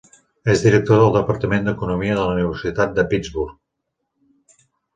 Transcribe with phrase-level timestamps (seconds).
[0.53, 4.63] És director del departament d'Economia de la Universitat de Pittsburgh.